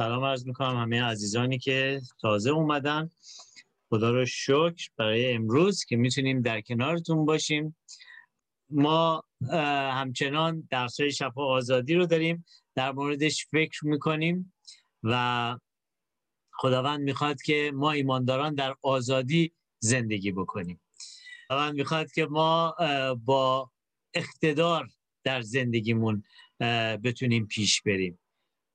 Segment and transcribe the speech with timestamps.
[0.00, 3.10] سلام عرض می‌کنم همه عزیزانی که تازه اومدن.
[3.88, 7.76] خدا رو شکر برای امروز که می‌تونیم در کنارتون باشیم.
[8.70, 9.24] ما
[9.92, 12.44] همچنان درس شفا آزادی رو داریم
[12.74, 14.52] در موردش فکر می‌کنیم
[15.02, 15.56] و
[16.52, 20.80] خداوند می‌خواد که ما ایمانداران در آزادی زندگی بکنیم.
[21.48, 22.74] خداوند می‌خواد که ما
[23.24, 23.70] با
[24.14, 24.88] اقتدار
[25.24, 26.22] در زندگیمون
[27.04, 28.18] بتونیم پیش بریم.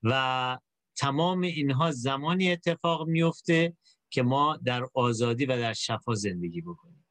[0.03, 0.57] و
[0.97, 3.73] تمام اینها زمانی اتفاق میفته
[4.09, 7.05] که ما در آزادی و در شفا زندگی بکنیم.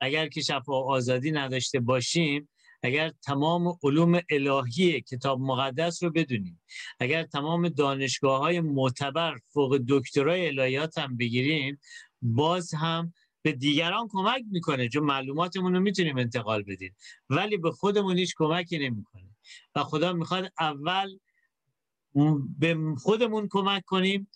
[0.00, 2.48] اگر که شفا آزادی نداشته باشیم
[2.82, 6.60] اگر تمام علوم الهی کتاب مقدس رو بدونیم
[7.00, 11.80] اگر تمام دانشگاه های معتبر فوق دکترای الهیات هم بگیریم
[12.22, 13.12] باز هم
[13.42, 16.96] به دیگران کمک می‌کنه چون معلوماتمون رو می‌تونیم انتقال بدیم.
[17.30, 19.36] ولی به خودمون هیچ کمکی نمی‌کنه.
[19.74, 21.18] و خدا می‌خواد اول
[22.58, 24.30] به خودمون کمک کنیم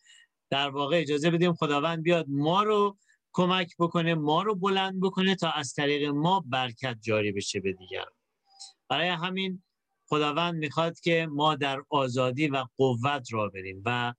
[0.50, 2.96] در واقع اجازه بدیم خداوند بیاد ما رو
[3.32, 8.12] کمک بکنه ما رو بلند بکنه تا از طریق ما برکت جاری بشه به دیگران.
[8.88, 9.62] برای همین
[10.08, 14.14] خداوند می‌خواد که ما در آزادی و قوت را بریم و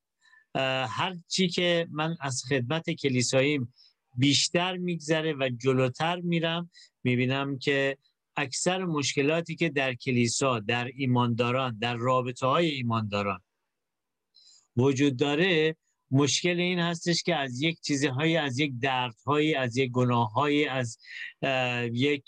[0.86, 3.74] هر چی که من از خدمت کلیساییم
[4.16, 6.70] بیشتر میگذره و جلوتر میرم
[7.04, 7.98] می‌بینم که
[8.36, 13.40] اکثر مشکلاتی که در کلیسا در ایمانداران در رابطه های ایمانداران
[14.80, 15.76] وجود داره
[16.10, 20.98] مشکل این هستش که از یک چیزهایی از یک دردهایی از یک گناههایی از
[21.92, 22.24] یک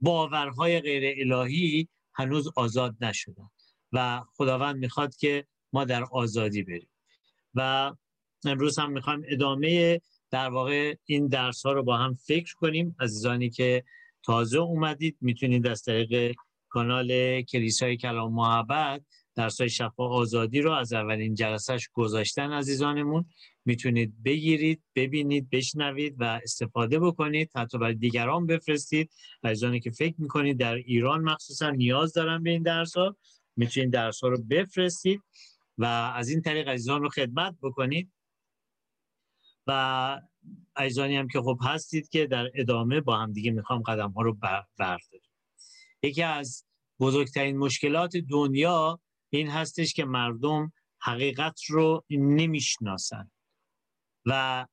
[0.00, 3.50] باورهای غیر الهی هنوز آزاد نشدن
[3.92, 6.90] و خداوند می‌خواد که ما در آزادی بریم.
[7.54, 7.92] و
[8.44, 12.96] امروز هم می‌خوایم ادامه در واقع این درس ها رو با هم فکر کنیم.
[13.00, 13.84] عزیزانی که
[14.22, 16.34] تازه اومدید می‌تونید از طریق
[16.68, 19.02] کانال کلیسای کلام محبت
[19.36, 23.24] درس های شفا آزادی رو از اولین جلسهش گذاشتن عزیزانمون.
[23.64, 27.50] می‌تونید بگیرید ببینید بشنوید و استفاده بکنید.
[27.56, 29.10] حتی برای دیگران بفرستید.
[29.44, 33.16] عزیزانی که فکر می‌کنید در ایران مخصوصا نیاز دارن به این درس ها
[33.56, 35.20] می‌تونید درس ها رو بفرستید
[35.78, 38.12] و از این طریق عزیزان رو خدمت بکنید.
[39.66, 40.20] و
[40.76, 44.36] عزیزانی هم که خب هستید که در ادامه با هم دیگه می‌خوام قدم ها رو
[44.78, 45.30] برداریم.
[46.02, 46.64] یکی از
[47.00, 49.00] بزرگترین مشکلات دنیا
[49.30, 53.30] این هستش که مردم حقیقت رو نمی‌شناسن
[54.26, 54.66] و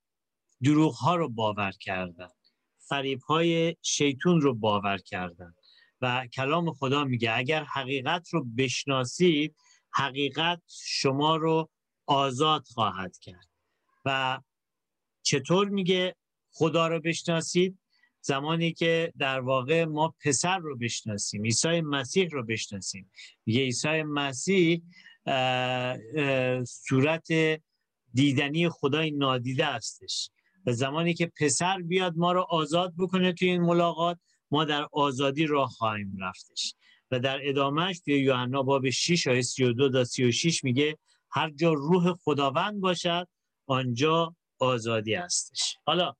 [0.63, 2.29] دروغ ها رو باور کردن.
[2.89, 5.53] فریب های شیطون رو باور کردن.
[6.01, 9.55] و کلام خدا میگه اگر حقیقت رو بشناسید
[9.93, 11.69] حقیقت شما رو
[12.05, 13.49] آزاد خواهد کرد.
[14.05, 14.39] و
[15.21, 16.15] چطور میگه
[16.51, 17.79] خدا رو بشناسید؟
[18.25, 23.11] زمانی که در واقع ما پسر رو بشناسیم عیسی مسیح رو بشناسیم.
[23.45, 24.81] یه عیسی مسیح
[26.65, 27.27] صورت
[28.13, 30.29] دیدنی خدای نادیده هستش.
[30.65, 34.17] و زمانی که پسر بیاد ما رو آزاد بکنه توی این ملاقات
[34.51, 36.75] ما در آزادی راه خواهیم رفتش.
[37.11, 40.97] و در ادامهش توی یوحنا باب 6 آیه 32 تا 36 میگه
[41.31, 43.27] هر جا روح خداوند باشد
[43.67, 45.77] آنجا آزادی هستش.
[45.85, 46.13] حالا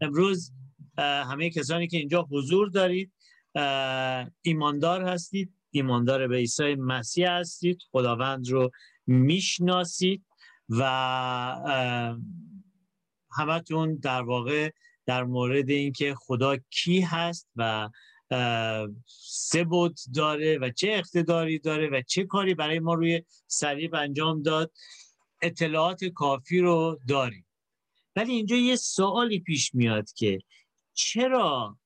[0.00, 0.52] امروز
[0.98, 3.12] همه کسانی که اینجا حضور دارید.
[4.42, 5.52] ایماندار هستید.
[5.70, 7.78] ایماندار به عیسی مسیح هستید.
[7.90, 8.70] خداوند رو
[9.06, 10.24] می‌شناسید
[10.68, 10.82] و
[13.30, 14.70] همتون در واقع
[15.06, 17.88] در مورد اینکه خدا کی هست و
[19.20, 24.42] سه بود داره و چه اقتداری داره و چه کاری برای ما روی صلیب انجام
[24.42, 24.72] داد
[25.42, 27.46] اطلاعات کافی رو داریم.
[28.16, 30.38] ولی اینجا یه سوالی پیش میاد که
[30.96, 31.78] چرا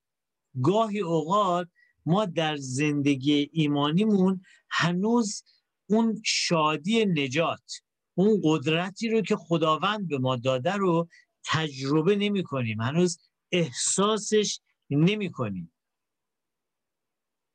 [0.63, 1.67] گاهی اوقات
[2.05, 5.43] ما در زندگی ایمانیمون هنوز
[5.89, 7.81] اون شادی نجات
[8.13, 11.07] اون قدرتی رو که خداوند به ما داده رو
[11.45, 12.81] تجربه نمی کنیم.
[12.81, 13.19] هنوز
[13.51, 15.71] احساسش نمی کنیم.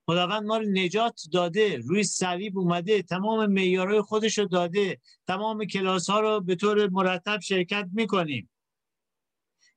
[0.06, 6.10] خداوند ما رو نجات داده روی صلیب اومده تمام معیارهای خودش رو داده تمام کلاس
[6.10, 8.50] ها رو به طور مرتب شرکت می‌کنیم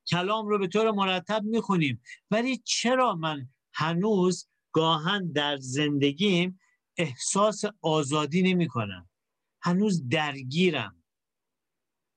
[0.10, 2.02] کلام رو به طور مرتب می‌خونیم.
[2.32, 6.60] ولی چرا من هنوز گاهن در زندگیم
[6.98, 9.10] احساس آزادی نمی کنم
[9.62, 11.04] هنوز درگیرم.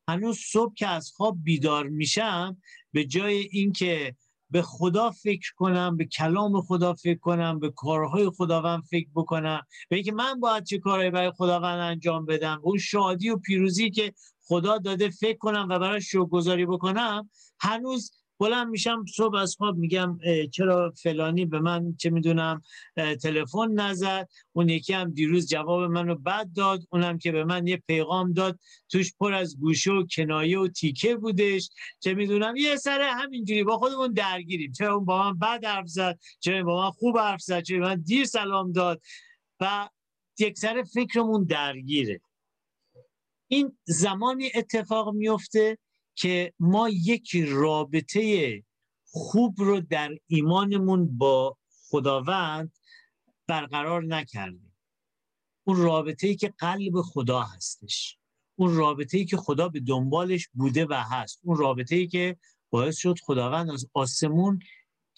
[0.08, 2.62] هنوز صبح که از خواب بیدار میشم
[2.92, 4.16] به جای اینکه
[4.50, 9.96] به خدا فکر کنم به کلام خدا فکر کنم به کارهای خداوند فکر بکنم به
[9.96, 14.14] اینکه من باید چه کارهایی برای خداوند انجام بدم؟ اون شادی و پیروزی که
[14.52, 20.18] خدا داده فکر کنم و برای گذاری بکنم هنوز بلند میشم صبح از خواب میگم
[20.52, 22.62] چرا فلانی به من چه می‌دونم
[23.22, 24.28] تلفن نزد.
[24.52, 26.80] اون یکی هم دیروز جواب منو بد داد.
[26.90, 28.58] اونم که به من یه پیغام داد.
[28.88, 31.70] توش پر از گوشه و کنایه و تیکه بودش.
[32.00, 34.72] چه می‌دونم یه سر همینجوری با خودمون درگیریم.
[34.72, 38.00] چرا اون با من بد حرف زد چرا با من خوب حرف زد چرا من
[38.00, 39.02] دیر سلام داد.
[39.60, 39.88] و
[40.38, 42.20] یک سر فکرمون درگیره.
[43.52, 45.78] این زمانی اتفاق میفته
[46.14, 48.62] که ما یک رابطه
[49.04, 51.56] خوب رو در ایمانمون با
[51.90, 52.72] خداوند
[53.46, 54.76] برقرار نکردیم.
[55.64, 58.18] اون رابطه ای که قلب خدا هستش.
[58.56, 61.40] اون رابطه ای که خدا به دنبالش بوده و هست.
[61.44, 62.36] اون رابطه ای که
[62.70, 64.58] باعث شد خداوند از آسمون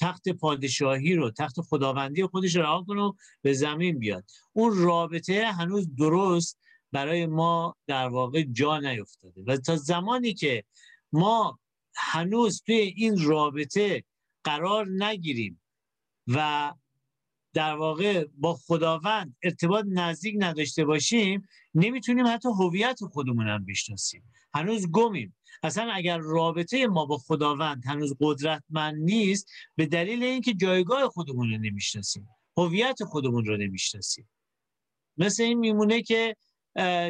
[0.00, 4.24] تخت پادشاهی رو تخت خداوندی خودش رها کنه و به زمین بیاد.
[4.52, 6.63] اون رابطه هنوز درست
[6.94, 9.42] برای ما در واقع جا نیفتاده.
[9.46, 10.64] و تا زمانی که
[11.12, 11.58] ما
[11.96, 14.04] هنوز توی این رابطه
[14.44, 15.60] قرار نگیریم
[16.26, 16.72] و
[17.54, 24.22] در واقع با خداوند ارتباط نزدیک نداشته باشیم نمی‌تونیم حتی هویت خودمون هم بشناسیم.
[24.54, 25.36] هنوز گمیم.
[25.62, 31.58] اصلا اگر رابطه ما با خداوند هنوز قدرتمند نیست به دلیل اینکه جایگاه خودمون رو
[31.58, 34.28] نمی‌شناسیم هویت خودمون رو نمی‌شناسیم.
[35.16, 36.36] مثل این میمونه که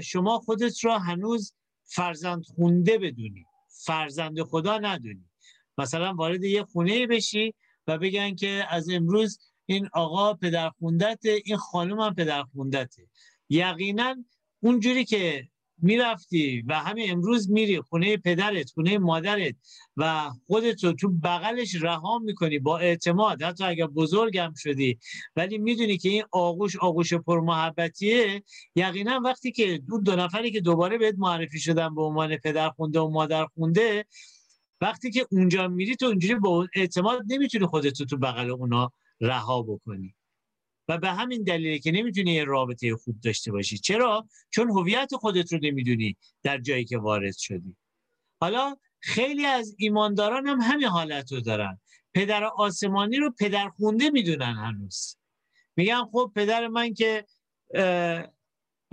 [0.02, 3.44] شما خودت را هنوز فرزند خونده بدونی.
[3.84, 5.30] فرزند خدا ندونی.
[5.78, 7.54] مثلا وارد یه خونه بشی
[7.86, 13.08] و بگن که از امروز این آقا پدر خوندته این خانم هم پدر خوندته
[13.48, 14.24] یقینا
[14.60, 15.48] اونجوری که
[15.82, 19.54] می‌رفتی و همین امروز میری خونه پدرت خونه مادرت
[19.96, 23.42] و خودت رو تو بغلش رها می‌کنی با اعتماد.
[23.42, 24.98] حتی اگر بزرگم شدی.
[25.36, 28.42] ولی می‌دونی که این آغوش آغوش پرمحبتیه.
[28.76, 33.00] یقینا وقتی که دو دو نفری که دوباره بهت معرفی شدن به عنوان پدر خونده
[33.00, 34.04] و مادر خونده
[34.80, 39.62] وقتی که اونجا میری تو اونجوری با اعتماد نمی‌تونی خودت رو تو بغل اونا رها
[39.62, 40.14] بکنی.
[40.88, 43.78] و به همین دلیله که نمی‌تونی یه رابطه خوب داشته باشی.
[43.78, 47.76] چرا؟ چون هویت خودت رو نمی‌دونی در جایی که وارد شدی.
[48.40, 51.80] حالا خیلی از ایمانداران هم همین حالت رو دارن.
[52.14, 55.16] پدر آسمانی رو پدر خونده می‌دونن هنوز.
[55.76, 57.26] میگن خب پدر من که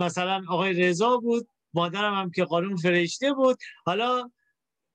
[0.00, 3.58] مثلا آقای رضا بود مادرم هم که قانون فرشته بود.
[3.86, 4.30] حالا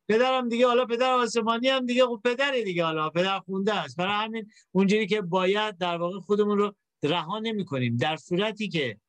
[0.10, 3.98] پدرم دیگه حالا پدر آسمانی هم دیگه خب پدر دیگه حالا پدر خونده است.
[3.98, 9.00] برای همین اونجوری که باید در واقع خودمون رو رها نمی کنیم در صورتی که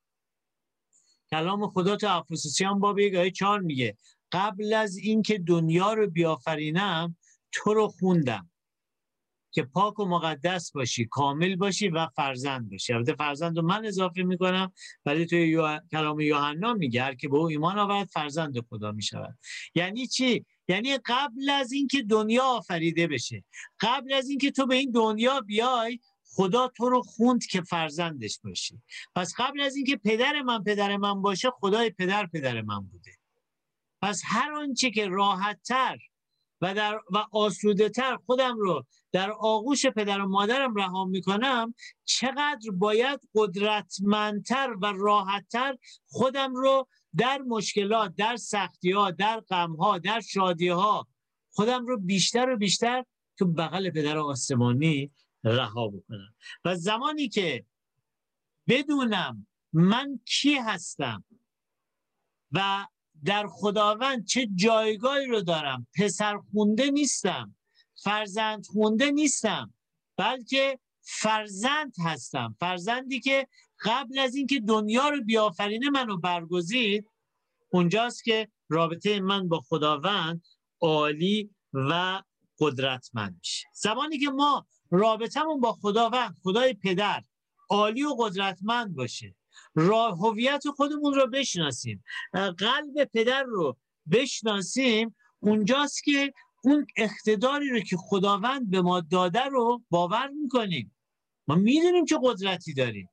[1.31, 3.97] کلام خدا تو افسوسیان باب یک آیه چهار میگه
[4.31, 7.17] قبل از اینکه دنیا رو بیافرینم
[7.51, 8.49] تو رو خوندم.
[9.51, 12.93] که پاک و مقدس باشی کامل باشی و فرزند باشی.
[12.93, 14.71] البته فرزند رو من اضافه می‌کنم
[15.05, 15.61] ولی توی
[15.91, 19.37] کلام یوحنا میگه که به او ایمان آورد فرزند خدا می‌شود.
[19.75, 23.43] یعنی چی؟ یعنی قبل از اینکه دنیا آفریده بشه
[23.79, 25.99] قبل از اینکه تو به این دنیا بیای
[26.35, 28.81] خدا تو رو خوند که فرزندش باشی.
[29.15, 33.11] پس قبل از اینکه پدر من پدر من باشه خدای پدر پدر من بوده.
[34.01, 35.97] پس هر آنچه که راحتتر
[36.61, 41.73] و در و آسوده تر خودم رو در آغوش پدر و مادرم رها می‌کنم
[42.05, 45.77] چقدر باید قدرتمندتر و راحتتر
[46.07, 46.87] خودم رو
[47.17, 51.07] در مشکلات در سختی ها در غم ها در شادی ها
[51.51, 53.05] خودم رو بیشتر و بیشتر
[53.37, 55.11] تو بغل پدر آسمانی
[55.43, 56.35] رها بکنم.
[56.65, 57.65] و زمانی که
[58.67, 61.23] بدونم من کی هستم
[62.51, 62.87] و
[63.25, 67.55] در خداوند چه جایگاهی رو دارم پسر خونده نیستم
[68.03, 69.73] فرزند خونده نیستم
[70.17, 72.55] بلکه فرزند هستم.
[72.59, 73.47] فرزندی که
[73.85, 77.05] قبل از اینکه دنیا رو بیافرینه منو برگزید
[77.69, 80.43] اونجاست که رابطه من با خداوند
[80.81, 82.23] عالی و
[82.59, 83.67] قدرتمند میشه.
[83.73, 87.23] زمانی که ما رابطمون با خداوند خدای پدر
[87.69, 89.35] عالی و قدرتمند باشه.
[90.21, 92.03] هویت خودمون رو بشناسیم.
[92.33, 93.77] قلب پدر رو
[94.11, 95.15] بشناسیم.
[95.39, 100.95] اونجاست که اون اقتداری رو که خداوند به ما داده رو باور می‌کنیم.
[101.47, 103.09] ما می‌دونیم که قدرتی داریم.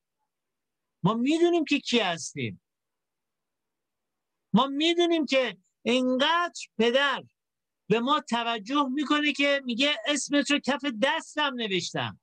[1.02, 2.62] ما می‌دونیم که کی هستیم.
[4.52, 7.24] ما می‌دونیم که اینقدر پدر
[7.88, 12.20] به ما توجه می‌کنه که میگه اسمت رو کف دستم نوشتم.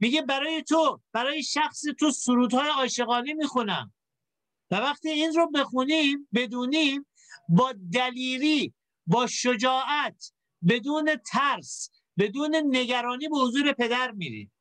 [0.00, 3.92] میگه برای تو برای شخص تو سرودهای عاشقانه می‌خونم.
[4.70, 7.06] و وقتی این رو بخونیم بدونیم
[7.48, 8.74] با دلیری
[9.06, 10.32] با شجاعت
[10.68, 14.52] بدون ترس بدون نگرانی به حضور پدر میریم.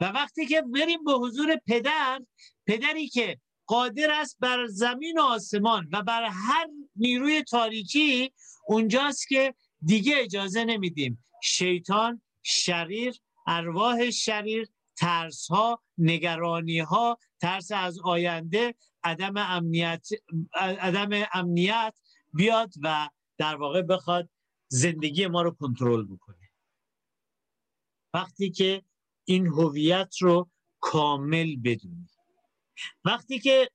[0.00, 2.20] و وقتی که بریم به حضور پدر
[2.66, 8.32] پدری که قادر است بر زمین و آسمان و بر هر نیروی تاریکی
[8.66, 11.24] اونجاست که دیگه اجازه نمیدیم.
[11.42, 20.08] شیطان شریر ارواح شریر ترس ها نگرانی ها ترس از آینده عدم امنیت
[20.54, 21.94] عدم امنیت
[22.32, 23.08] بیاد و
[23.38, 24.28] در واقع بخواد
[24.68, 26.50] زندگی ما رو کنترل بکنه.
[28.14, 28.82] وقتی که
[29.24, 32.08] این هویت رو کامل بدونی.
[33.04, 33.70] وقتی که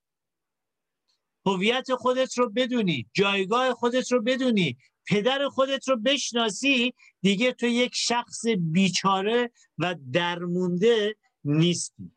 [1.47, 4.77] هویت خودت رو بدونی جایگاه خودت رو بدونی
[5.07, 12.11] پدر خودت رو بشناسی دیگه تو یک شخص بیچاره و درمونده نیستی.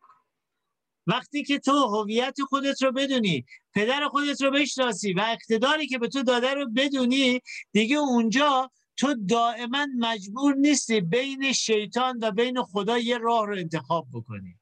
[1.06, 3.44] وقتی که تو هویت خودت رو بدونی
[3.74, 7.40] پدر خودت رو بشناسی و اقتداری که به تو داده رو بدونی
[7.72, 14.06] دیگه اونجا تو دائما مجبور نیستی بین شیطان و بین خدا یه راه رو انتخاب
[14.12, 14.58] بکنی.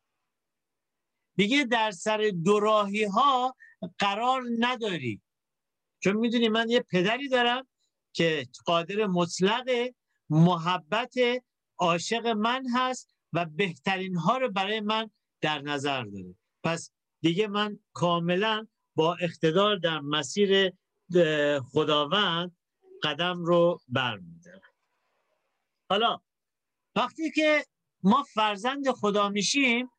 [1.36, 3.54] دیگه در سر دوراهی ها
[3.98, 5.22] قرار نداری.
[6.00, 7.66] چون می‌دونی من یه پدری دارم
[8.12, 9.90] که قادر مطلق
[10.30, 11.14] محبت
[11.78, 16.34] عاشق من هست و بهترین ها رو برای من در نظر داره.
[16.64, 20.72] پس دیگه من کاملا با اقتدار در مسیر
[21.72, 22.56] خداوند
[23.02, 24.74] قدم رو برمیدارم.
[25.90, 26.20] حالا
[26.96, 27.64] وقتی که
[28.02, 29.90] ما فرزند خدا میشیم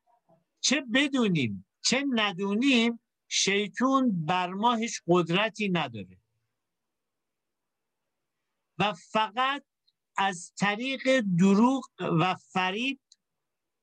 [0.60, 3.00] چه بدونیم چه ندونیم
[3.32, 6.20] شیطون بر ما هیچ قدرتی نداره.
[8.78, 9.64] و فقط
[10.16, 13.00] از طریق دروغ و فریب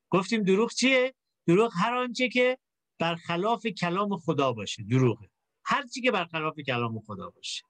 [0.10, 1.16] گفتیم دروغ چیه؟
[1.48, 2.58] دروغ هر آنچه که
[3.00, 5.30] برخلاف کلام خدا باشه دروغه.
[5.66, 7.64] هر چی که برخلاف کلام خدا باشه.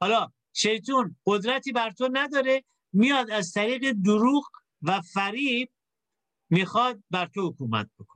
[0.00, 4.44] حالا شیطون قدرتی بر تو نداره میاد از طریق دروغ
[4.82, 5.70] و فریب
[6.50, 8.15] می‌خواد بر تو حکومت بکنه.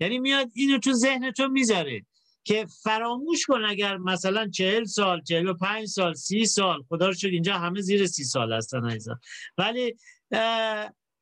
[0.00, 2.06] یعنی میاد اینو تو ذهن تو می‌ذاره
[2.44, 7.14] که فراموش کن اگر مثلا چهل سال چهل و پنج سال سی سال خدا رو
[7.14, 8.98] شد اینجا همه زیر سی سال هستن
[9.58, 9.96] ولی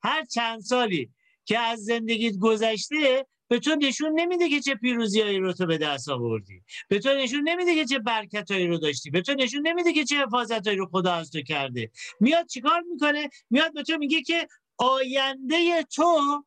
[0.03, 1.09] هر چند سالی
[1.45, 6.09] که از زندگیت گذشته به تو نشون نمیده که چه پیروزیایی رو تو به دست
[6.09, 6.63] آوردی.
[6.89, 9.09] به تو نشون نمیده که چه برکتایی رو داشتی.
[9.09, 11.91] به تو نشون نمیده که چه حفاظتایی رو خدا از تو کرده.
[12.19, 16.43] میاد چیکار می‌کنه؟ میاد به تو میگه که آینده تو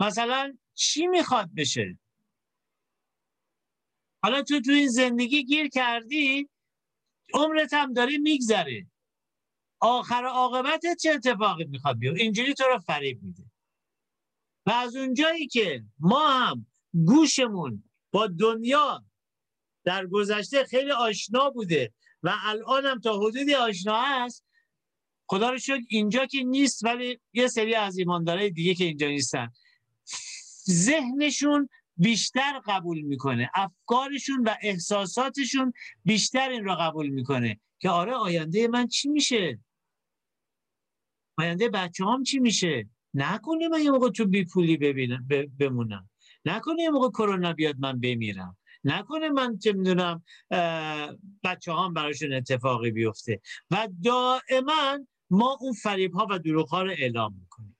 [0.00, 1.98] مثلا چی می‌خواد بشه؟
[4.22, 6.48] حالا تو تو این زندگی گیر کردی
[7.34, 8.86] عمرت هم داره میگذره.
[9.80, 13.44] آخر عاقبتت چه اتفاقی می‌خواد بیاد اینجوری تو رو فریب میده.
[14.66, 16.66] و از اونجایی که ما هم
[17.06, 19.04] گوشمون با دنیا
[19.84, 24.44] در گذشته خیلی آشنا بوده و الان هم تا حدودی آشنا است
[25.26, 29.50] خدا رو شکر اینجا که نیست ولی یه سری از ایماندارای دیگه که اینجا نیستن.
[30.70, 33.50] ذهنشون بیشتر قبول می‌کنه.
[33.54, 35.72] افکارشون و احساساتشون
[36.04, 39.58] بیشتر این را قبول می‌کنه که آره آینده من چی میشه؟
[41.38, 45.28] آینده بچه هم چی میشه؟ نکنه من یه موقع تو بی پولی ببینم
[45.58, 46.10] بمونم.
[46.44, 48.56] نکنه یه موقع کرونا بیاد من بمیرم.
[48.84, 50.22] نکنه من چه می‌دونم
[51.44, 53.40] بچه هم براشون اتفاقی بیفته.
[53.70, 54.98] و دائما
[55.30, 57.73] ما اون فریب ها و دروغ ها رو اعلام می‌کنیم.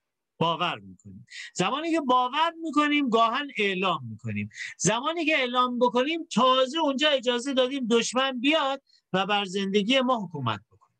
[0.44, 1.26] باور می‌کنیم.
[1.54, 4.48] زمانی که باور می‌کنیم گاهن اعلام می‌کنیم.
[4.78, 8.82] زمانی که اعلام بکنیم تازه اونجا اجازه دادیم دشمن بیاد
[9.12, 10.94] و بر زندگی ما حکومت بکنه.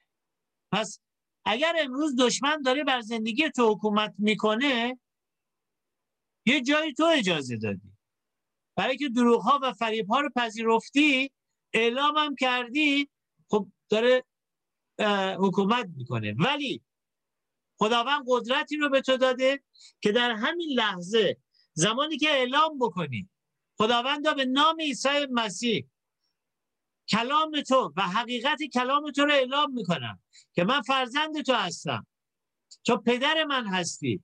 [0.73, 1.01] پس
[1.45, 4.99] اگر امروز دشمن داره بر زندگی تو حکومت می‌کنه
[6.47, 7.93] یه جایی تو اجازه دادی.
[8.77, 11.31] برای که دروغ ها و فریب ها رو پذیرفتی
[11.73, 13.09] اعلام کردی
[13.49, 14.25] خب داره
[15.39, 16.35] حکومت می‌کنه.
[16.39, 16.83] ولی
[17.79, 19.63] خداوند قدرتی رو به تو داده
[20.01, 21.37] که در همین لحظه
[21.73, 23.29] زمانی که اعلام بکنی
[23.79, 25.87] خداوند به نام عیسی مسیح
[27.09, 32.07] کلام تو و حقیقت کلام تو رو اعلام می‌کنم که من فرزند تو هستم.
[32.85, 34.23] تو پدر من هستی.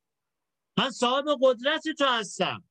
[0.78, 2.64] من صاحب قدرت تو هستم.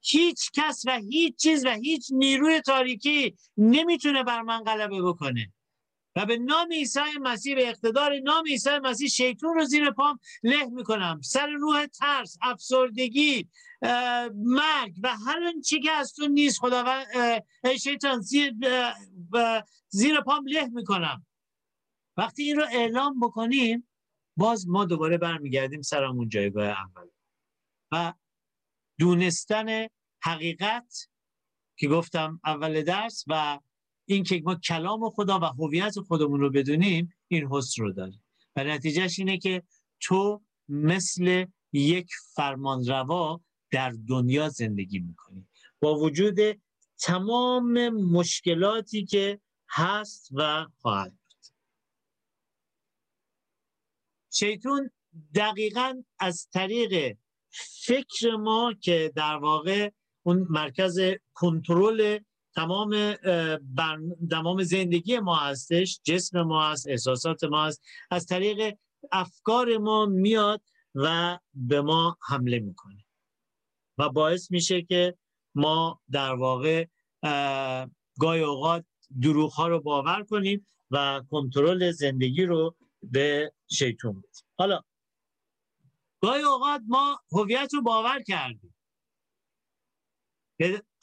[0.00, 5.52] هیچ کس و هیچ چیز و هیچ نیروی تاریکی نمی‌تونه بر من غلبه بکنه.
[6.16, 10.64] و به نام عیسی مسیح به اقتدار نام عیسی مسیح شیطون رو زیر پام له
[10.64, 11.20] می‌کنم.
[11.20, 13.48] سر روح ترس افسردگی
[14.34, 17.06] مرگ و هر چی که از تو نیست خداوند
[17.80, 18.54] شیطان زیر,
[19.88, 21.26] زیر پام له می‌کنم.
[22.16, 23.88] وقتی این رو اعلام بکنیم
[24.36, 27.08] باز ما دوباره برمیگردیم سرمون جایگاه اول.
[27.92, 28.12] و
[28.98, 29.86] دونستن
[30.22, 31.08] حقیقت
[31.76, 33.58] که گفتم اول درس و
[34.06, 38.24] این که ما کلام خدا و هویت خودمون رو بدونیم این حس رو داریم.
[38.56, 39.62] و نتیجهش اینه که
[40.00, 45.48] تو مثل یک فرمانروا در دنیا زندگی می‌کنی.
[45.80, 46.38] با وجود
[46.98, 51.46] تمام مشکلاتی که هست و خواهد بود.
[54.32, 54.90] شیطون
[55.34, 57.16] دقیقا از طریق
[57.86, 59.90] فکر ما که در واقع
[60.22, 61.00] اون مرکز
[61.34, 62.18] کنترل
[62.56, 63.14] تمام
[64.30, 67.82] تمام زندگی ما هستش جسم ما هست احساسات ما هست.
[68.10, 68.78] از طریق
[69.12, 70.62] افکار ما میاد
[70.94, 73.04] و به ما حمله می‌کنه.
[73.98, 75.14] و باعث میشه که
[75.54, 76.86] ما در واقع
[78.20, 78.84] گاهی اوقات
[79.22, 84.46] دروغ ها رو باور کنیم و کنترل زندگی رو به شیطون بدیم.
[84.58, 84.80] حالا
[86.20, 88.74] گاهی اوقات ما هویت رو باور کردیم.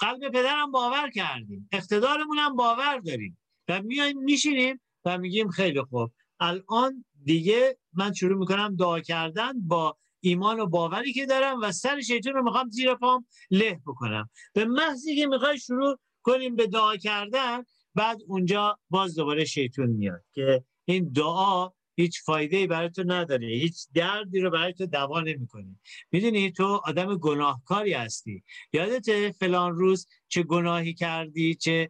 [0.01, 1.70] قلب پدرم باور کردیم.
[1.72, 3.38] اقتدارمون هم باور داریم.
[3.67, 6.12] و میایم میشینیم و میگیم خیلی خوب.
[6.39, 12.01] الان دیگه من شروع می‌کنم دعا کردن با ایمان و باوری که دارم و سر
[12.01, 14.29] شیطان رو می‌خوام زیر پام له بکنم.
[14.53, 17.63] به محضی که می‌خوای شروع کنیم به دعا کردن
[17.96, 21.70] بعد اونجا باز دوباره شیطان میاد که این دعا
[22.01, 25.75] هیچ فایده برای تو نداره هیچ دردی رو برای تو دوا نمی‌کنه.
[26.12, 28.43] می‌دونی تو آدم گناهکاری هستی.
[28.74, 31.89] یادت فلان روز چه گناهی کردی چه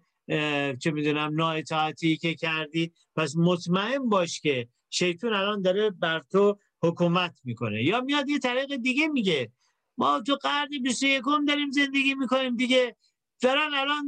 [0.80, 2.92] چه می‌دونم نااطاعتی که کردی.
[3.16, 7.84] پس مطمئن باش که شیطان الان داره بر تو حکومت می‌کنه.
[7.84, 9.52] یا میاد یه طریق دیگه میگه.
[9.98, 12.96] ما تو قرن 21 داریم زندگی می‌کنیم دیگه.
[13.42, 14.06] دارن الان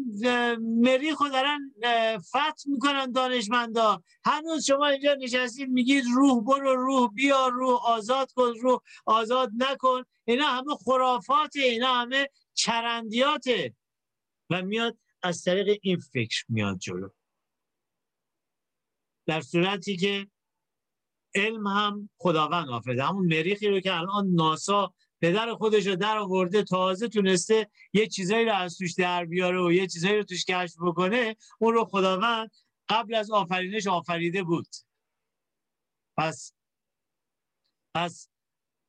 [0.62, 1.74] مریخ دارن
[2.20, 4.04] فتح می‌کنن دانشمندا.
[4.26, 10.04] هنوز شما اینجا نشستید میگید روح برو روح بیا روح آزاد کن روح آزاد نکن.
[10.26, 13.76] اینا همه خرافات اینا همه چرندیاته
[14.50, 17.10] و میاد از طریق این فکر میاد جلو.
[19.26, 20.28] در صورتی که
[21.36, 26.64] علم هم خداوند آفریده همون مریخی رو که الان ناسا پدر خودش رو در آورده
[26.64, 30.76] تازه تونسته یه چیزایی رو از توش در بیاره و یه چیزایی رو توش کشف
[30.82, 32.52] بکنه اون رو خداوند
[32.90, 34.68] قبل از آفرینش آفریده بود.
[36.18, 36.54] پس
[37.96, 38.30] پس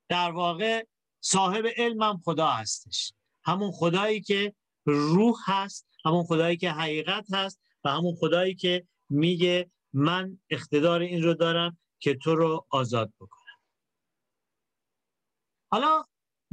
[0.08, 0.86] در واقع
[1.20, 3.12] صاحب علمم خدا هستش.
[3.44, 4.54] همون خدایی که
[4.86, 11.22] روح هست همون خدایی که حقیقت هست و همون خدایی که میگه من اقتدار این
[11.22, 13.44] رو دارم که تو رو آزاد بکنم.
[15.72, 16.04] حالا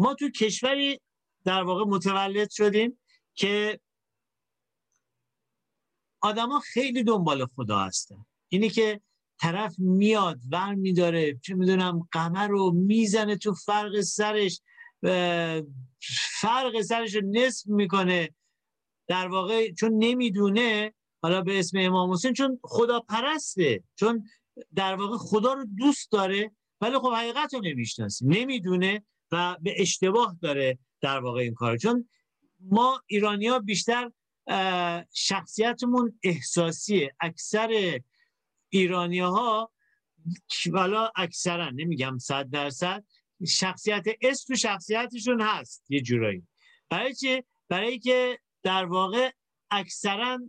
[0.01, 0.99] ما تو کشوری
[1.43, 2.99] در واقع متولد شدیم
[3.33, 3.79] که
[6.21, 8.25] آدما خیلی دنبال خدا هستن.
[8.49, 9.01] اینی که
[9.39, 14.61] طرف میاد ور میداره چه می‌دونم قمر رو می‌زنه تو فرق سرش
[16.41, 18.29] فرق سرش رو نصف می‌کنه.
[19.07, 24.25] در واقع چون نمی‌دونه حالا به اسم امام حسین چون خدا پرسته چون
[24.75, 28.25] در واقع خدا رو دوست داره ولی خب حقیقت رو نمی‌شناسه.
[28.25, 32.09] نمی‌دونه و به اشتباه داره در واقع این کار چون
[32.59, 34.11] ما ایرانی ها بیشتر
[35.13, 37.15] شخصیتمون احساسیه.
[37.19, 37.99] اکثر
[38.69, 39.71] ایرانی ها
[40.71, 43.03] والا اکثرا نمیگم صد درصد
[43.47, 46.47] شخصیت اس تو شخصیتشون هست یه جورایی.
[46.89, 49.31] برای چه؟ برای که در واقع
[49.71, 50.39] اکثرا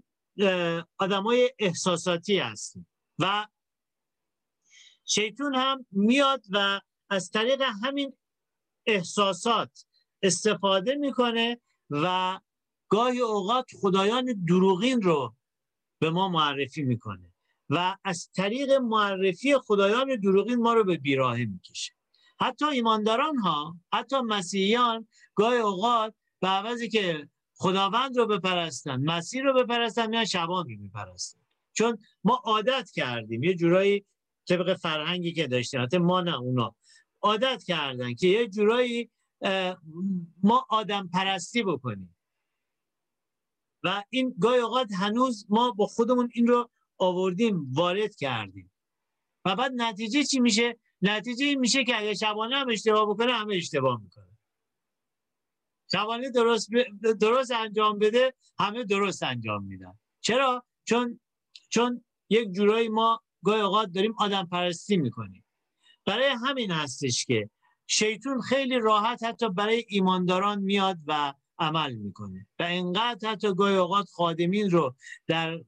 [0.98, 2.88] آدمای احساساتی هستیم.
[3.18, 3.46] و
[5.04, 8.12] شیطون هم میاد و از طریق همین
[8.86, 9.84] احساسات
[10.22, 12.38] استفاده می‌کنه و
[12.88, 15.34] گاهی اوقات خدایان دروغین رو
[15.98, 17.32] به ما معرفی می‌کنه
[17.70, 21.92] و از طریق معرفی خدایان دروغین ما رو به بیراهه می‌کشه.
[22.40, 29.54] حتی ایمانداران ها حتی مسیحیان گاهی اوقات به عوضی که خداوند رو بپرستن مسیح رو
[29.54, 31.40] بپرستن میان شبان رو بپرستن.
[31.72, 33.42] چون ما عادت کردیم.
[33.42, 34.04] یه جورایی
[34.48, 35.82] طبق فرهنگی که داشتیم.
[35.82, 36.74] حتی ما نه اونا.
[37.22, 39.10] عادت کردن که یه جورایی
[40.42, 42.16] ما آدم پرستی بکنیم.
[43.84, 48.72] و این گاهی اوقات هنوز ما با خودمون این رو آوردیم وارد کردیم.
[49.44, 53.54] و بعد نتیجه چی میشه؟ نتیجه این میشه که اگه شبانه هم اشتباه بکنه همه
[53.54, 54.38] اشتباه می‌کنه.
[55.92, 56.70] شبانه درست,
[57.20, 59.98] درست انجام بده همه درست انجام میدن.
[60.20, 61.20] چرا؟ چون
[61.68, 65.41] چون یک جورایی ما گاهی اوقات داریم آدم پرستی می‌کنیم.
[66.06, 67.50] برای همین هستش که
[67.86, 72.46] شیطون خیلی راحت حتی برای ایمانداران میاد و عمل می‌کنه.
[72.58, 74.94] و انقدر حتی گاهی اوقات خادمین رو
[75.26, 75.60] در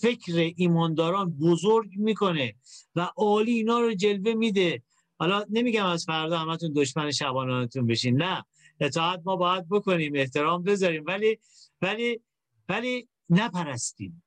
[0.00, 2.54] فکر ایمانداران بزرگ می‌کنه
[2.96, 4.82] و عالی اینا رو جلوه میده.
[5.18, 8.22] حالا نمیگم از فردا همتون دشمن شبانانتون بشین.
[8.22, 8.44] نه
[8.80, 11.38] اطاعت ما باید بکنیم احترام بذاریم ولی
[11.82, 12.20] ولی
[12.68, 14.22] ولی نپرستیم.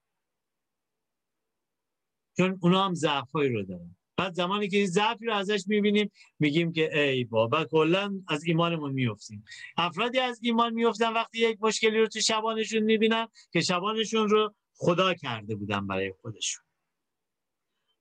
[2.37, 3.95] چون اونا هم ضعفایی رو دارن.
[4.21, 9.45] بعد زمانی که ضعفی رو ازش می‌بینیم میگیم که ای بابا کلا از ایمانمون میفتیم
[9.77, 15.13] افرادی از ایمان میفتن وقتی یک مشکلی رو تو شبانشون می‌بینن که شبانشون رو خدا
[15.13, 16.63] کرده بودن برای خودشون.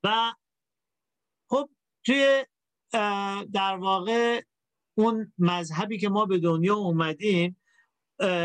[0.05, 0.33] و
[1.47, 1.71] خب
[2.05, 2.45] توی
[3.53, 4.43] در واقع
[4.95, 7.61] اون مذهبی که ما به دنیا اومدیم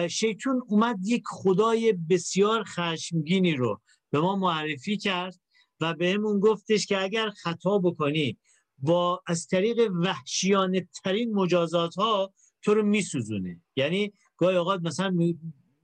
[0.10, 5.40] شیطون اومد یک خدای بسیار خشمگینی رو به ما معرفی کرد
[5.82, 8.38] و بهمون گفتش که اگر خطا بکنی
[8.78, 13.62] با از طریق وحشیانه ترین مجازات ها تو رو میسوزونه.
[13.76, 15.18] یعنی گاهی اوقات مثلا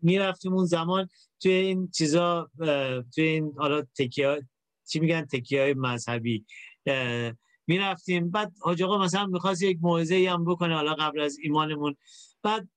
[0.02, 2.52] می‌رفتیم اون زمان توی این چیزا
[3.16, 4.48] توی این حالا تکیه
[4.88, 6.46] چی میگن تکیه های مذهبی
[7.68, 8.32] می‌رفتیم.
[8.32, 11.96] بعد حاج آقا مثلا می‌خواست یک موعظه هم بکنه حالا قبل از ایمانمون.
[12.44, 12.70] بعد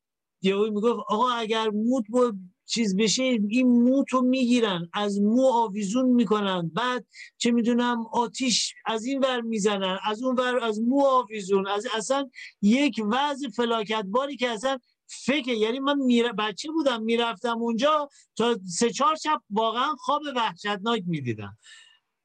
[0.44, 2.32] یهو می‌گفت آقا اگر موت با
[2.66, 6.68] چیز بشه این موت رو می‌گیرن از مو آویزون می‌کنن.
[6.74, 7.06] بعد
[7.38, 11.66] چه می‌دونم آتیش از این ور می‌زنن از اون ور از مو آویزون.
[11.66, 12.30] از اصلا
[12.62, 18.56] یک وضع فلاکت باری که اصلا فکر یعنی من میره بچه بودم می‌رفتم اونجا تا
[18.78, 21.58] سه چهار شب واقعا خواب وحشتناک می‌دیدم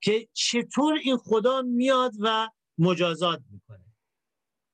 [0.01, 3.86] که چطور این خدا میاد و مجازات می‌کنه.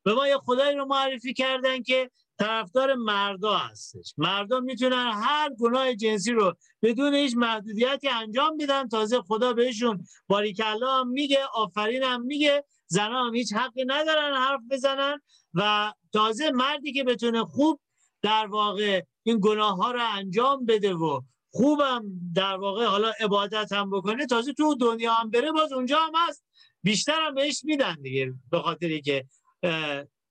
[0.04, 4.14] به ما یه خدایی رو معرفی کردن که طرفدار مردا هستش.
[4.18, 11.00] مردا می‌تونن هر گناه جنسی رو بدون هیچ محدودیتی انجام بدن تازه خدا بهشون باریکلا
[11.00, 12.64] هم میگه آفرین هم میگه.
[12.88, 15.22] زنها هم هیچ حقی ندارن حرف بزنن.
[15.54, 17.80] و تازه مردی که بتونه خوب
[18.22, 21.22] در واقع این گناه ها رو انجام بده و
[21.52, 22.04] خوبم
[22.36, 26.44] در واقع حالا عبادت هم بکنه تازه تو دنیا هم بره باز اونجا هم هست.
[26.84, 29.26] بیشتر هم بهش میدن دیگه به خاطری که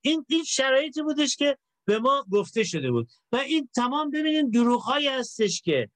[0.01, 3.09] این این شرایطی بودش که به ما گفته شده بود.
[3.31, 5.89] و این تمام ببینید دروغهایی هستش که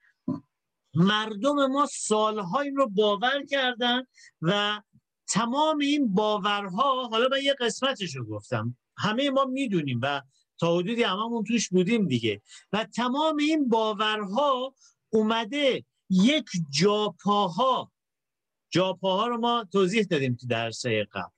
[0.93, 4.04] مردم ما سالها این رو باور کردن
[4.41, 4.82] و
[5.28, 8.78] تمام این باورها حالا من یه قسمتش رو گفتم.
[8.97, 10.21] همه ما می‌دونیم و
[10.60, 12.41] تا حدودی هممون توش بودیم دیگه.
[12.73, 14.73] و تمام این باورها
[15.10, 17.91] اومده یک جاپاها
[18.69, 21.32] جاپاها رو ما توضیح دادیم تو درسای قبل.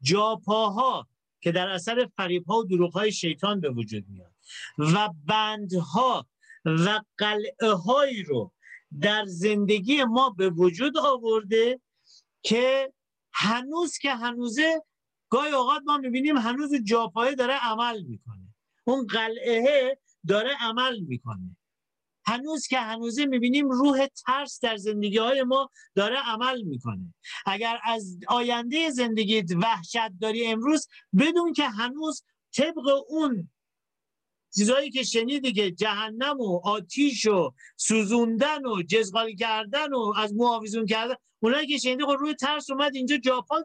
[0.00, 1.06] جاپاها
[1.40, 4.32] که در اثر فریب ها و دروغ های شیطان به وجود میاد.
[4.78, 6.26] و بندها
[6.64, 8.52] و قلعه هایی رو
[9.00, 11.80] در زندگی ما به وجود آورده
[12.42, 12.92] که
[13.32, 14.82] هنوز که هنوزه
[15.28, 18.54] گاهی اوقات ما می‌بینیم هنوز جاپایه داره عمل می‌کنه.
[18.84, 21.56] اون قلعه داره عمل می‌کنه.
[22.26, 27.14] هنوز که هنوزه می‌بینیم روح ترس در زندگی های ما داره عمل می‌کنه.
[27.46, 32.24] اگر از آینده زندگیت وحشت داری امروز بدون که هنوز
[32.56, 33.50] طبق اون
[34.56, 40.86] چیزایی که شنیدی که جهنم و آتیش و سوزوندن و جزغالی کردن و از معاویزون
[40.86, 43.64] کردن اونایی که شنیدی خب روی ترس اومد اینجا جاپا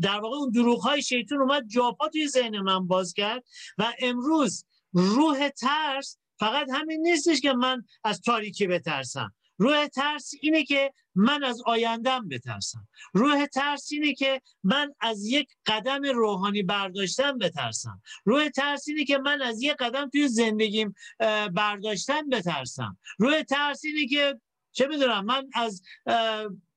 [0.00, 3.44] در واقع اون دروغ های شیطون اومد جاپا توی ذهن من باز کرد
[3.78, 9.34] و امروز روح ترس فقط همین نیستش که من از تاریکی بترسم.
[9.58, 12.88] روح ترس اینه که من از آیندم بترسم.
[13.12, 18.02] روح ترس اینه که من از یک قدم روحانی برداشتن بترسم.
[18.24, 20.94] روح ترس اینه که من از یک قدم توی زندگیم
[21.52, 22.98] برداشتن بترسم.
[23.18, 24.40] روح ترس اینه که
[24.72, 25.82] چه می‌دونم من از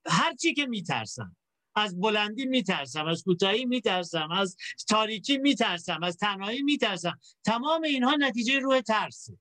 [0.06, 1.36] هر چی که میترسم
[1.74, 4.56] از بلندی میترسم از کوتاهی میترسم از
[4.88, 7.18] تاریکی میترسم از تنهایی میترسم.
[7.44, 9.38] تمام اینها نتیجه روح ترسه.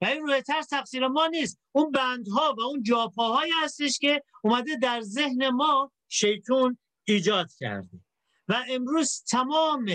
[0.00, 1.60] و این روی ترس تقصیر ما نیست.
[1.72, 8.00] اون بندها و اون جاپاهایی هستش که اومده در ذهن ما شیطون ایجاد کرده.
[8.48, 9.86] و امروز تمام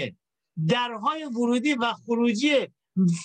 [0.67, 2.67] درهای ورودی و خروجی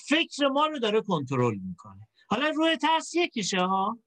[0.09, 2.09] فکر ما رو داره کنترل می‌کنه.
[2.29, 3.99] حالا روی ترس یکیشه ها؟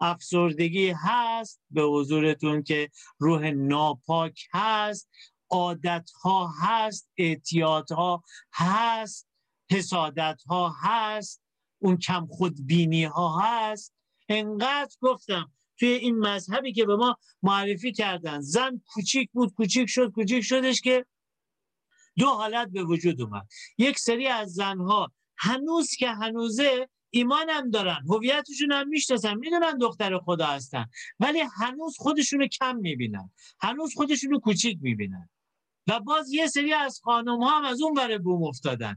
[0.00, 5.10] افسردگی هست به حضورتون که روح ناپاک هست
[5.50, 9.28] عادت ها هست اعتیاد ها هست
[9.70, 11.42] حسادت ها هست.
[11.78, 13.94] اون کم خودبینی ها هست.
[14.28, 20.12] انقدر گفتم توی این مذهبی که به ما معرفی کردن زن کوچیک بود کوچیک شد
[20.12, 21.06] کوچیک شدش که
[22.16, 23.46] دو حالت به وجود اومد.
[23.78, 30.46] یک سری از زنها هنوز که هنوزه ایمانم دارن هویتشون هم می‌شناسن می‌دونن دختر خدا
[30.46, 30.86] هستن
[31.20, 35.28] ولی هنوز خودشونو کم می‌بینن هنوز خودشونو کوچیک می‌بینن.
[35.88, 38.96] و باز یه سری از خانم ها هم از اون ور بوم افتادن.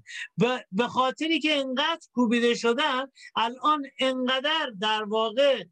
[0.72, 5.64] به خاطری که انقدر کوبیده شدن الان انقدر در واقع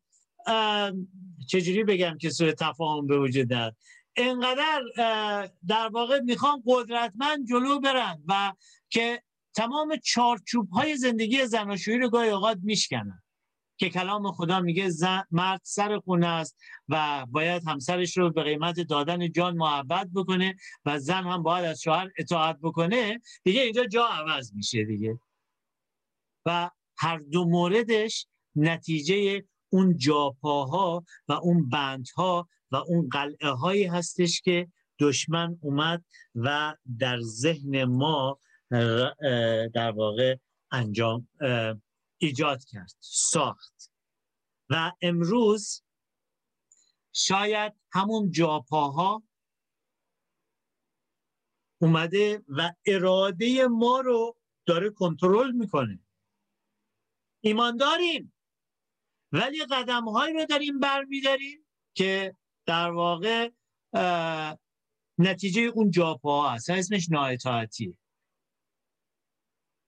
[1.48, 3.76] چجوری بگم که سوی تفاهم به وجود داد؟
[4.16, 4.82] انقدر
[5.68, 8.54] در واقع می‌خوان قدرتمند جلو برن و
[8.90, 9.24] که
[9.56, 13.22] تمام چارچوب های زندگی زناشویی رو گاهی اوقات میشکنن.
[13.80, 14.90] که کلام خدا میگه
[15.32, 16.58] مرد سر خونه است
[16.90, 21.82] و باید همسرش رو به قیمت دادن جان محبت بکنه و زن هم باید از
[21.82, 23.22] شوهر اطاعت بکنه.
[23.44, 25.20] دیگه اینجا جا عوض میشه دیگه.
[26.46, 34.42] و هر دو موردش نتیجه اون جاپاها و اون بندها و اون قلعه هایی هستش
[34.42, 34.68] که
[35.00, 36.04] دشمن اومد
[36.36, 38.40] و در ذهن ما
[39.74, 40.36] در واقع
[40.72, 41.28] انجام
[42.22, 43.92] ایجاد کرد ساخت.
[44.70, 45.84] و امروز
[47.14, 49.24] شاید همون جاپاها
[51.82, 56.00] اومده و اراده ما رو داره کنترل می‌کنه.
[57.42, 58.34] ایمان داریم
[59.32, 63.52] ولی قدم هایی رو داریم برمیداریم که در واقع
[65.18, 66.70] نتیجه اون جاپاها هست.
[66.70, 67.98] اسمش نااطاعتیه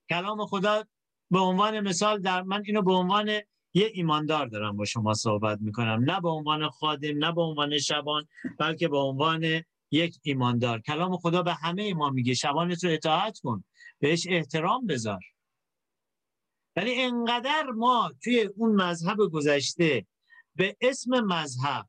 [0.09, 0.85] کلام خدا
[1.31, 3.29] به عنوان مثال در من اینو به عنوان
[3.73, 6.03] یه ایماندار دارم با شما صحبت می‌کنم.
[6.03, 8.27] نه به عنوان خادم نه به عنوان شبان
[8.59, 10.79] بلکه به عنوان یک ایماندار.
[10.81, 13.63] کلام خدا به همه ما میگه شبانت رو اطاعت کن
[13.99, 15.19] بهش احترام بذار.
[16.75, 20.05] ولی انقدر ما توی اون مذهب گذشته
[20.55, 21.87] به اسم مذهب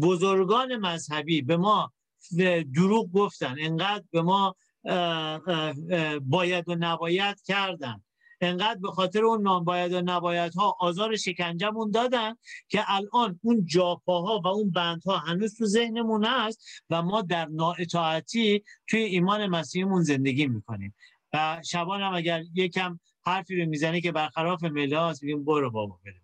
[0.00, 1.92] بزرگان مذهبی به ما
[2.74, 4.56] دروغ گفتن انقدر به ما
[6.20, 8.02] باید و نباید کردن.
[8.40, 12.34] انقدر به خاطر اون ناباید و نباید ها آزار شکنجمون دادن
[12.68, 18.64] که الان اون جاپاها و اون بندها هنوز تو ذهنمون هست و ما در نااطاعتی
[18.86, 20.94] توی ایمان مسیحمون زندگی می‌کنیم.
[21.32, 26.22] و شبان هم اگر یکم حرفی رو می‌زنه که برخلاف هاست میگیم برو بابا بریم.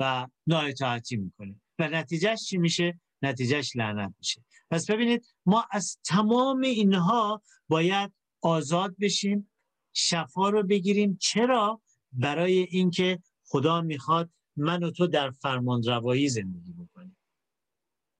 [0.00, 1.62] و نااطاعتی می‌کنیم.
[1.78, 4.44] و نتیجهش چی میشه؟ نتیجهش لعنت میشه.
[4.70, 9.51] پس ببینید ما از تمام اینها باید آزاد بشیم
[9.92, 11.16] شفا رو بگیریم.
[11.20, 11.80] چرا؟
[12.12, 17.16] برای اینکه خدا می‌خواد من و تو در فرمان روایی زندگی بکنیم.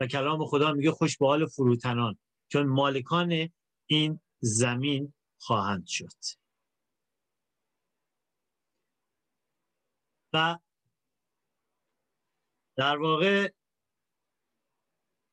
[0.00, 3.48] و کلام خدا میگه خوش به حال فروتنان چون مالکان
[3.86, 6.12] این زمین خواهند شد.
[10.32, 10.58] و
[12.76, 13.50] در واقع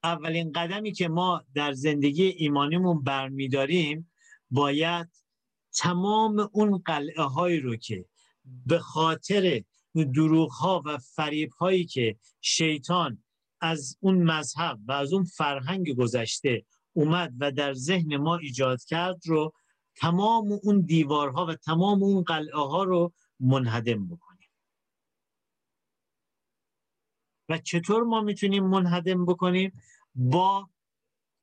[0.03, 4.11] اولین قدمی که ما در زندگی ایمانیمون برمیداریم
[4.51, 5.18] باید
[5.73, 8.05] تمام اون قلعه هایی رو که
[8.65, 9.63] به خاطر
[10.13, 13.23] دروغ ها و فریب هایی که شیطان
[13.61, 19.27] از اون مذهب و از اون فرهنگ گذشته اومد و در ذهن ما ایجاد کرد
[19.27, 19.53] رو
[19.95, 24.49] تمام اون دیوارها و تمام اون قلعه ها رو منهدم بکنیم.
[27.49, 29.81] و چطور ما می‌تونیم منهدم بکنیم؟
[30.15, 30.69] با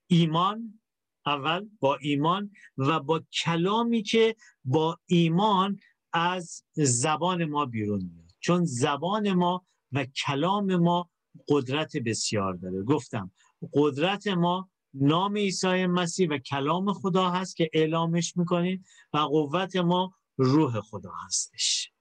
[0.06, 0.80] ایمان
[1.26, 5.80] اول با ایمان و با کلامی که با ایمان
[6.12, 8.30] از زبان ما بیرون میاد.
[8.40, 11.10] چون زبان ما و کلام ما
[11.48, 12.82] قدرت بسیار داره.
[12.82, 13.30] گفتم
[13.72, 20.14] قدرت ما نام عیسی مسیح و کلام خدا هست که اعلامش می‌کنیم و قوت ما
[20.36, 21.92] روح خدا هستش.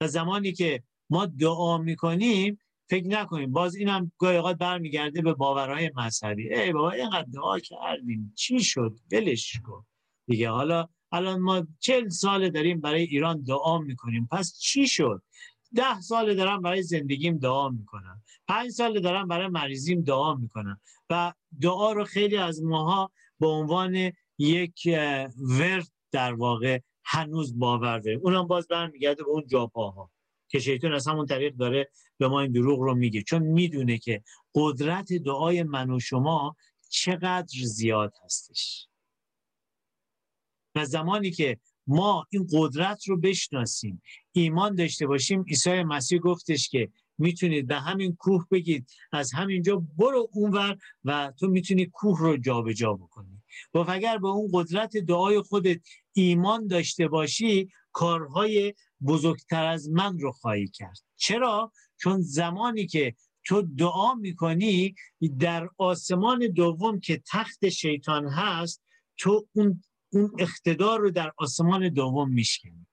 [0.00, 5.90] و زمانی که ما دعا می‌کنیم فکر نکنیم باز اینم گاهی اوقات برمیگرده به باورهای
[5.96, 6.54] مذهبی.
[6.54, 9.86] ای بابا اینقدر دعا کردیم چی شد؟ ولش کن.
[10.26, 14.28] دیگه حالا الان ما چل سال داریم برای ایران دعا می‌کنیم.
[14.30, 15.22] پس چی شد؟
[15.74, 18.22] ده سال دارم برای زندگیم دعا می‌کنم.
[18.48, 20.80] پنج سال دارم برای مریضیم دعا می‌کنم.
[21.10, 24.88] و دعا رو خیلی از ماها به عنوان یک
[25.38, 28.20] ورد در واقع هنوز باور داریم.
[28.22, 30.10] اونم باز برمیگرده به اون جاپاها.
[30.48, 33.22] که شیطان از همون طریق داره به ما این دروغ رو میگه.
[33.22, 34.22] چون می‌دونه که
[34.54, 36.56] قدرت دعای من و شما
[36.88, 38.88] چقدر زیاد هستش.
[40.74, 46.88] و زمانی که ما این قدرت رو بشناسیم ایمان داشته باشیم عیسی مسیح گفتش که
[47.18, 52.72] می‌تونید به همین کوه بگید از همینجا برو اونور و تو می‌تونی کوه رو جابجا
[52.72, 53.35] جا بکنی.
[53.74, 55.80] و اگر به اون قدرت دعای خودت
[56.12, 58.74] ایمان داشته باشی کارهای
[59.06, 63.14] بزرگتر از من رو خواهی کرد چرا؟ چون زمانی که
[63.44, 64.94] تو دعا می‌کنی
[65.38, 68.82] در آسمان دوم که تخت شیطان هست
[69.16, 72.86] تو اون, اون اقتدار رو در آسمان دوم میشکنی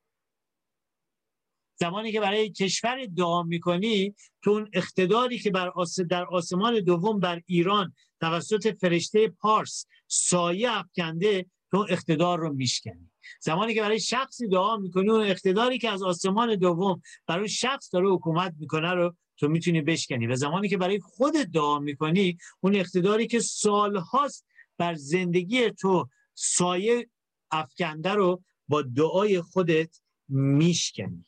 [1.83, 5.99] زمانی که برای کشور دعا می‌کنی تو اون اقتداری که بر آس...
[5.99, 13.11] در آسمان دوم بر ایران توسط فرشته پارس سایه افکنده تو اقتدار رو میشکنی.
[13.41, 18.09] زمانی که برای شخصی دعا می‌کنی اون اقتداری که از آسمان دوم برای شخص داره
[18.09, 20.27] حکومت می‌کنه رو تو می‌تونی بشکنی.
[20.27, 24.45] و زمانی که برای خودت دعا می‌کنی اون اقتداری که سالهاست
[24.77, 27.09] بر زندگی تو سایه
[27.51, 31.25] افکنده رو با دعای خودت میشکنی.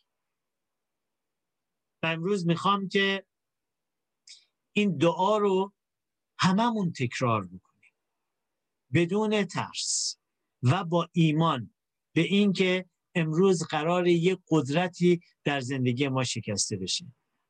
[2.05, 3.25] امروز می‌خوام که
[4.75, 5.73] این دعا رو
[6.39, 7.93] هممون تکرار بکنیم.
[8.93, 10.17] بدون ترس
[10.63, 11.73] و با ایمان
[12.15, 17.05] به اینکه امروز قرار یک قدرتی در زندگی ما شکسته بشه.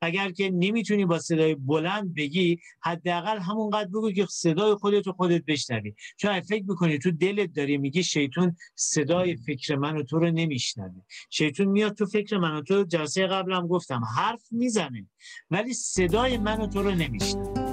[0.06, 5.46] اگر که نمی‌تونی با صدای بلند بگی حداقل همونقدر بگو که صدای خودت رو خودت
[5.46, 5.94] بشنوی.
[6.18, 11.02] چون فکر می‌کنی تو دلت داری میگی شیطون صدای فکر من و تو رو نمیشنوه.
[11.30, 15.08] شیطون میاد تو فکر من و تو جلسه قبلم گفتم حرف می‌زنه
[15.52, 17.66] ولی صدای من و تو رو نمیشنوه.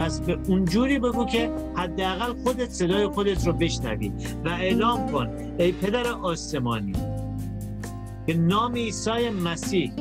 [0.00, 4.12] پس به اونجوری بگو که حداقل خودت صدای خودت رو بشنوی
[4.44, 6.92] و اعلام کن ای پدر آسمانی
[8.26, 9.92] به نام عیسی مسیح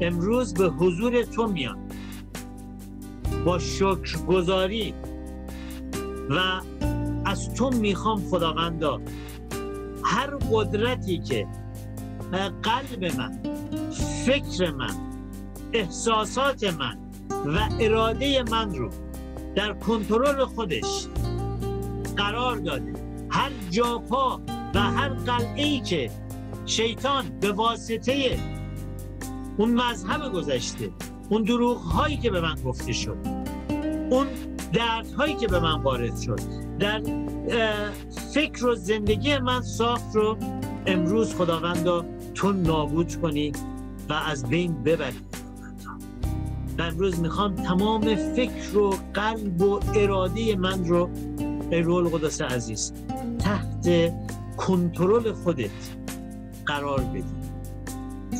[0.00, 1.78] امروز به حضور تو میان.
[3.44, 4.94] با شکرگزاری
[6.30, 6.60] و
[7.24, 9.00] از تو می‌خوام خداوندا
[10.04, 11.46] هر قدرتی که
[12.62, 13.38] قلب من
[14.26, 14.94] فکر من
[15.72, 16.98] احساسات من
[17.30, 18.90] و اراده من رو
[19.54, 21.06] در کنترل خودش
[22.16, 22.92] قرار داده.
[23.30, 24.40] هر جاپا
[24.74, 26.10] و هر قلعه ای که
[26.66, 28.38] شیطان به واسطه
[29.58, 30.90] اون مذهب گذشته
[31.28, 33.16] اون دروغ هایی که به من گفته شد
[34.10, 34.26] اون
[34.72, 36.40] درد هایی که به من وارد شد
[36.78, 37.02] در
[38.34, 40.36] فکر و زندگی من ساخت رو
[40.86, 43.52] امروز خداوندا تو نابود کنی
[44.08, 45.16] و از بین ببری.
[46.78, 51.10] و امروز می‌خوام تمام فکر و قلب و اراده من رو
[51.70, 52.92] ای رول قدس عزیز
[53.38, 54.12] تحت
[54.56, 55.70] کنترل خودت
[56.66, 57.45] قرار بدی.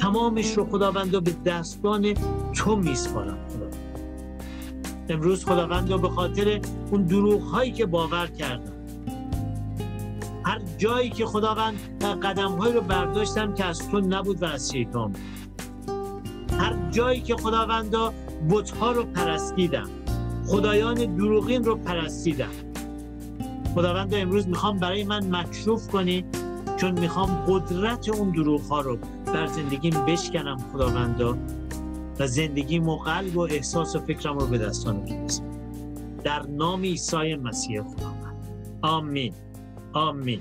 [0.01, 2.15] تمامش رو خداوندا به دستان
[2.55, 3.39] تو میسپارم.
[3.49, 3.67] خدا
[5.09, 8.73] امروز خداوندا به خاطر اون دروغ هایی که باور کردم
[10.45, 11.75] هر جایی که خداوند
[12.23, 15.13] قدم هایی رو برداشتم که از تو نبود و از شیطان
[16.59, 18.13] هر جایی که خداوندا
[18.51, 19.91] بت ها رو پرستیدم
[20.47, 22.51] خدایان دروغین رو پرستیدم.
[23.75, 26.25] خداوند امروز می‌خوام برای من مکشوف کنی
[26.77, 31.39] چون می‌خوام قدرت اون دروغ ها رو در زندگیم بشکنم خداوندا
[32.19, 35.45] و زندگی و قلب و احساس و فکرم رو به دستان برسم
[36.25, 38.47] در نام عیسی مسیح خداوند.
[38.83, 39.35] آمین.
[39.93, 40.41] آمین.